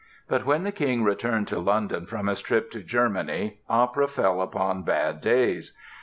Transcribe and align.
But 0.27 0.47
when 0.47 0.63
the 0.63 0.71
King 0.71 1.03
returned 1.03 1.47
to 1.49 1.59
London 1.59 2.07
from 2.07 2.25
his 2.25 2.41
trip 2.41 2.71
to 2.71 2.81
Germany 2.81 3.59
opera 3.69 4.07
fell 4.07 4.41
upon 4.41 4.81
bad 4.81 5.21
days. 5.21 5.77